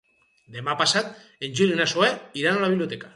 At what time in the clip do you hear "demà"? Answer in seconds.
0.55-0.73